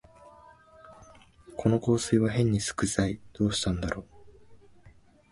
[1.55, 4.05] この香水はへんに酢くさい、どうしたんだろう